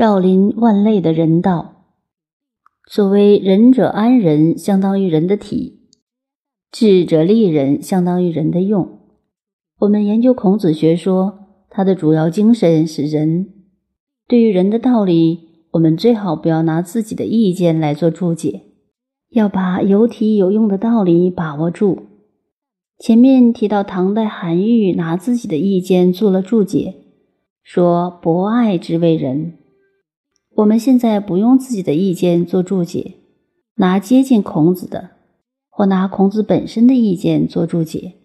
[0.00, 1.84] 照临万类的人道。
[2.90, 5.74] 所谓仁者安人，相当于人的体；
[6.72, 8.98] 智者利人，相当于人的用。
[9.80, 13.50] 我们研究孔子学说，它的主要精神是仁。
[14.26, 18.62] 对于人的道理，我们最好不要拿自己的意见来做注解，
[19.28, 22.04] 要把有体有用的道理把握住。
[22.98, 26.94] 前面提到唐代韩愈拿自己的意见做了注解，
[27.62, 29.58] 说博爱之为仁。
[30.60, 33.14] 我们现在不用自己的意见做注解，
[33.76, 35.10] 拿接近孔子的，
[35.70, 38.16] 或拿孔子本身的意见做注解。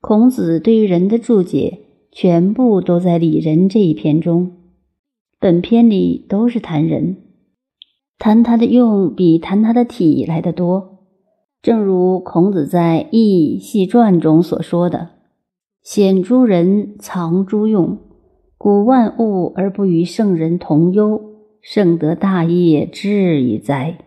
[0.00, 1.80] 孔子对于人的注解，
[2.12, 4.52] 全部都在《礼仁》这一篇中。
[5.40, 7.16] 本篇里都是谈人，
[8.18, 10.98] 谈他的用比谈他的体来得多。
[11.60, 15.10] 正如孔子在《易系传》中所说的
[15.82, 17.98] ：“显诸人，藏诸用。”
[18.58, 21.22] 古万物而不与圣人同忧，
[21.62, 23.98] 圣得大业，至矣哉！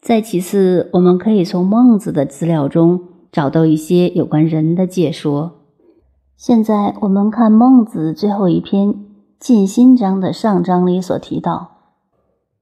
[0.00, 5.60] 再其次，我们可以从孟子的资料中找到一些有关人的解说。
[6.34, 8.88] 现在我们看孟子最后一篇
[9.38, 11.72] 《尽心章》的上章里所提到：“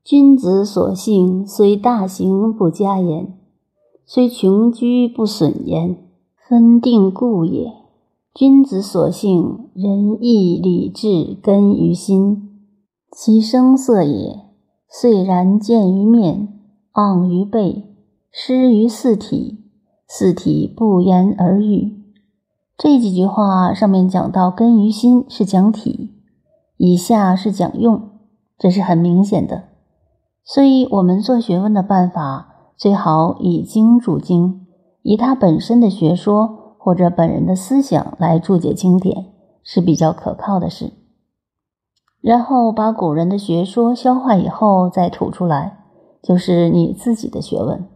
[0.03, 3.39] 君子所性，虽大行不加言，
[4.05, 5.97] 虽穷居不损言，
[6.49, 7.73] 分定故也。”
[8.33, 12.49] 君子所性，仁义礼智根于心，
[13.11, 14.45] 其声色也，
[14.89, 16.49] 虽然见于面，
[16.93, 17.93] 昂于背，
[18.31, 19.59] 失于四体，
[20.07, 22.05] 四体不言而喻。
[22.79, 26.11] 这几句话上面讲到根于心是讲体，
[26.77, 28.11] 以下是讲用，
[28.57, 29.65] 这是很明显的。
[30.45, 34.67] 所以，我们做学问的办法，最好以经注经，
[35.03, 36.60] 以它本身的学说。
[36.83, 39.27] 或者本人的思想来注解经典
[39.63, 40.95] 是比较可靠的事，
[42.23, 45.85] 然后把古人的学说消化以后再吐出来，
[46.23, 47.87] 就是你自己的学问。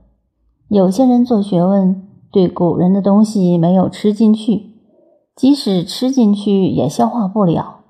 [0.68, 4.74] 有些人做学问对古人的东西没有吃进去，
[5.34, 7.80] 即使吃进去也消化不了，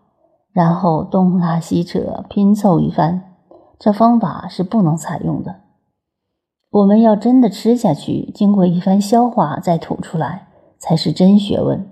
[0.53, 3.35] 然后东拉西扯拼凑一番，
[3.81, 5.57] 这方法是不能采用的。
[6.71, 10.49] 我们要真的吃下去，经过一番消化再吐出来。
[10.87, 11.89] 才是真学问，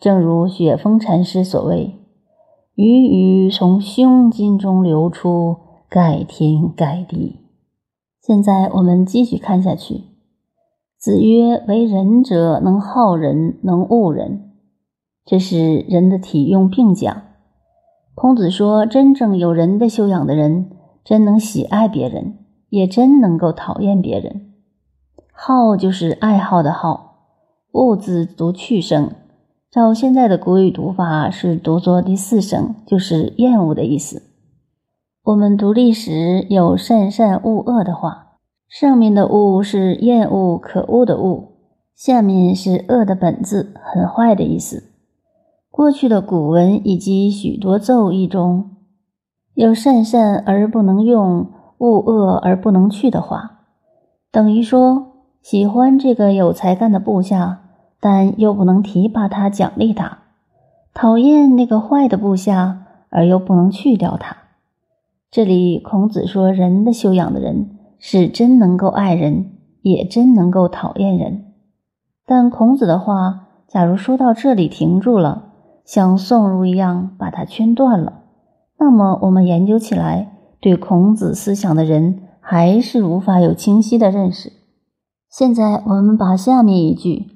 [0.00, 1.94] 正如雪峰禅师所谓
[2.74, 7.36] ：“鱼鱼从胸襟中流出，盖天盖地。”
[8.20, 10.06] 现在我们继续看下去。
[10.98, 14.50] 子曰：“为人者，能好人，能恶人。”
[15.24, 17.22] 这是人的体用并讲。
[18.16, 20.72] 孔子说：“真正有人的修养的人，
[21.04, 22.38] 真能喜爱别人，
[22.70, 24.52] 也真能够讨厌别人。
[25.32, 27.04] 好就是爱好的好。”
[27.76, 29.10] 物字读去声，
[29.70, 34.22] 照现在的古语读法是读作第四声，就是厌恶的意思。
[35.22, 41.48] 我们读历史有善善恶恶的话，上面的恶是厌恶可恶的恶，
[41.94, 44.84] 下面是恶的本字，很坏的意思。
[45.70, 48.70] 过去的古文以及许多奏议中
[49.52, 53.66] 有善善而不能用，恶恶而不能去的话，
[54.32, 55.08] 等于说
[55.42, 57.64] 喜欢这个有才干的部下。
[58.08, 60.18] 但又不能提拔他、奖励他，
[60.94, 64.36] 讨厌那个坏的部下，而又不能去掉他。
[65.28, 69.46] 这里孔子说，人的修养的人是真能够爱人，
[69.82, 71.46] 也真能够讨厌人。
[72.24, 75.46] 但孔子的话，假如说到这里停住了，
[75.84, 78.20] 像宋儒一样把它圈断了，
[78.78, 80.30] 那么我们研究起来，
[80.60, 84.52] 对孔子思想的人还是无法有清晰的认识。
[85.28, 87.34] 现在我们把下面一句。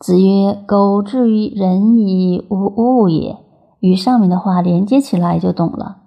[0.00, 3.36] 子曰：“苟至于仁矣，无物也。”
[3.80, 5.98] 与上面的话连接起来就懂了。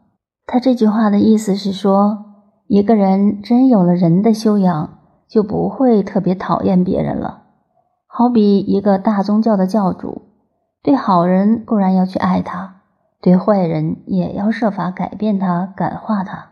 [0.47, 2.25] 他这句话的意思是说，
[2.67, 7.43] 一个人真有了人的修养，就不会特别讨厌别人了。
[8.07, 10.23] 好比一个大宗教的教主，
[10.81, 12.81] 对好人固然要去爱他，
[13.21, 16.47] 对坏人也要设法改变他、感化他，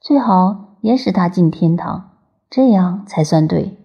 [0.00, 2.10] 最好也使他进天堂，
[2.48, 3.77] 这样才算对。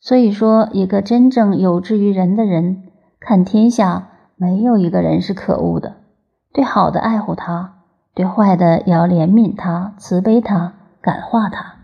[0.00, 2.84] 所以说，一个真正有志于人的人，
[3.18, 5.96] 看天下没有一个人是可恶的。
[6.52, 7.82] 对好的爱护他，
[8.14, 11.76] 对坏的也要怜悯他、慈悲他、感化他。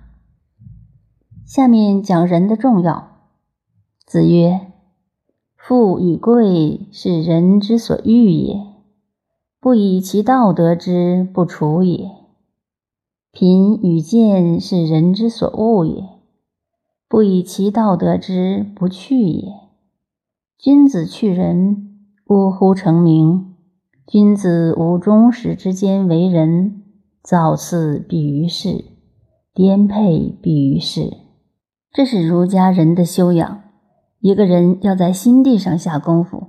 [1.44, 3.08] 下面讲人的重要。
[4.06, 4.60] 子曰
[5.56, 8.56] ：“富与贵，是人之所欲也；
[9.60, 12.10] 不以其道得之，不处也。
[13.32, 16.04] 贫与贱，是人之所恶也。”
[17.14, 19.44] 不以其道得之，不去也。
[20.58, 22.74] 君子去仁，呜呼！
[22.74, 23.54] 成名。
[24.04, 26.82] 君子无忠实之间为人，
[27.22, 28.84] 造次必于事，
[29.54, 31.18] 颠沛必于事。
[31.92, 33.60] 这是儒家人的修养。
[34.18, 36.48] 一个人要在心地上下功夫。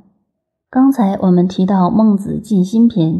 [0.72, 3.14] 刚才我们提到《孟子尽心篇》，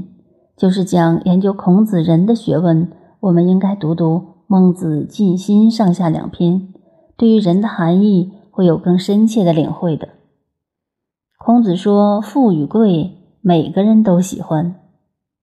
[0.58, 2.92] 就是讲研究孔子人的学问。
[3.20, 4.16] 我们应该读读
[4.48, 6.74] 《孟子尽心》上下两篇，
[7.18, 10.10] 对于人的含义会有更深切的领会的。
[11.38, 14.76] 孔子说：“富与贵，每个人都喜欢，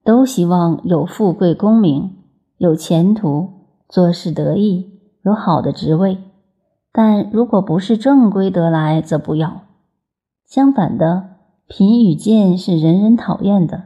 [0.04, 2.10] 都希望有富贵、功名，
[2.58, 3.48] 有前途，
[3.88, 6.18] 做事得意，有好的职位。”
[6.94, 9.62] 但如果不是正规得来，则不要。
[10.44, 11.36] 相反的，
[11.66, 13.84] 贫与贱是人人讨厌的。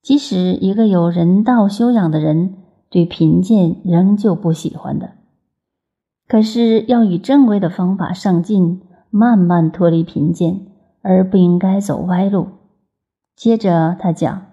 [0.00, 2.54] 即使一个有人道修养的人，
[2.88, 5.10] 对贫贱仍旧不喜欢的。
[6.32, 8.80] 可是要以正规的方法上进，
[9.10, 10.62] 慢慢脱离贫贱，
[11.02, 12.48] 而不应该走歪路。
[13.36, 14.46] 接着他讲：“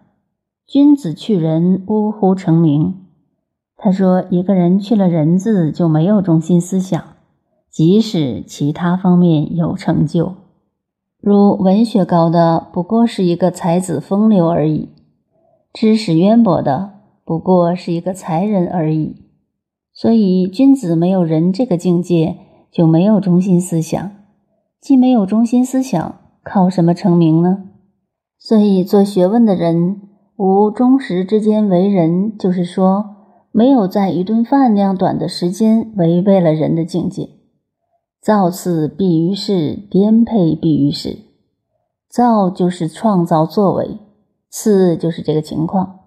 [0.67, 3.05] 君子去仁，呜呼成名。”
[3.79, 7.01] 他说，一个人去了仁字，就没有中心思想。
[7.69, 10.33] 即使其他方面有成就，
[11.21, 14.89] 如文学高的不过是一个才子风流而已，
[15.71, 19.28] 知识渊博的不过是一个才人而已。
[20.01, 22.37] 所以，君子没有人这个境界，
[22.71, 24.11] 就没有中心思想。
[24.79, 27.65] 既没有中心思想，靠什么成名呢？
[28.37, 29.99] 所以，做学问的人
[30.37, 33.07] 无忠实之间为人，就是说，
[33.51, 37.31] 没有在一顿饭那样短的时间违背了人的境界。
[38.21, 41.17] 造次必于事，颠沛必于事。
[42.09, 43.97] 造就是创造作为，
[44.49, 45.99] 次就是这个情况。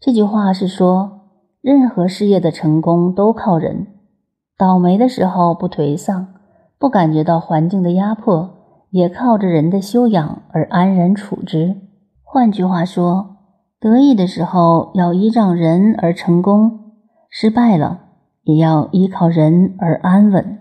[0.00, 1.15] 这句话是说，
[1.60, 3.86] 任何事业的成功都靠人。
[4.56, 6.28] 倒霉的时候不颓丧，
[6.78, 8.50] 不感觉到环境的压迫，
[8.90, 11.76] 也靠着人的修养而安然处之。
[12.22, 13.36] 换句话说，
[13.78, 16.92] 得意的时候要依仗人而成功，
[17.28, 18.00] 失败了
[18.44, 20.58] 也要依靠人而安稳。